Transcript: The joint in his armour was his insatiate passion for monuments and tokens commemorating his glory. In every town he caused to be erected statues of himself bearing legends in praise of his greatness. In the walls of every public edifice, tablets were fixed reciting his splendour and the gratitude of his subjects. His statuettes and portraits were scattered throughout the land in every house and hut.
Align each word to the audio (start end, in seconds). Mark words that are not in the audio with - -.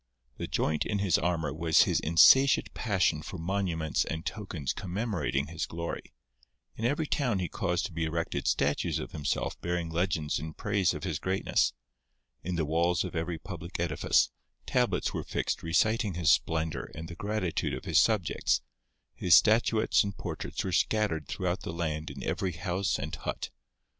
The 0.37 0.47
joint 0.47 0.83
in 0.83 0.97
his 0.97 1.19
armour 1.19 1.53
was 1.53 1.83
his 1.83 1.99
insatiate 1.99 2.73
passion 2.73 3.21
for 3.21 3.37
monuments 3.37 4.03
and 4.03 4.25
tokens 4.25 4.73
commemorating 4.73 5.45
his 5.45 5.67
glory. 5.67 6.11
In 6.75 6.85
every 6.85 7.05
town 7.05 7.37
he 7.37 7.47
caused 7.47 7.85
to 7.85 7.91
be 7.91 8.05
erected 8.05 8.47
statues 8.47 8.97
of 8.97 9.11
himself 9.11 9.61
bearing 9.61 9.91
legends 9.91 10.39
in 10.39 10.55
praise 10.55 10.95
of 10.95 11.03
his 11.03 11.19
greatness. 11.19 11.73
In 12.41 12.55
the 12.55 12.65
walls 12.65 13.03
of 13.03 13.15
every 13.15 13.37
public 13.37 13.79
edifice, 13.79 14.31
tablets 14.65 15.13
were 15.13 15.23
fixed 15.23 15.61
reciting 15.61 16.15
his 16.15 16.31
splendour 16.31 16.89
and 16.95 17.07
the 17.07 17.13
gratitude 17.13 17.75
of 17.75 17.85
his 17.85 17.99
subjects. 17.99 18.61
His 19.13 19.35
statuettes 19.35 20.03
and 20.03 20.17
portraits 20.17 20.63
were 20.63 20.71
scattered 20.71 21.27
throughout 21.27 21.61
the 21.61 21.71
land 21.73 22.09
in 22.09 22.23
every 22.23 22.53
house 22.53 22.97
and 22.97 23.13
hut. 23.15 23.51